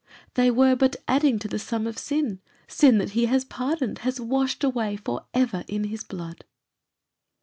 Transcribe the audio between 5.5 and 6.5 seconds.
in his blood."